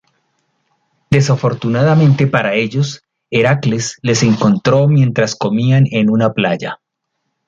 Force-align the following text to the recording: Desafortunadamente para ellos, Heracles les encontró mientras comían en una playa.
Desafortunadamente 1.11 2.25
para 2.25 2.55
ellos, 2.55 3.03
Heracles 3.29 3.99
les 4.01 4.23
encontró 4.23 4.87
mientras 4.87 5.35
comían 5.35 5.83
en 5.91 6.09
una 6.09 6.33
playa. 6.33 6.79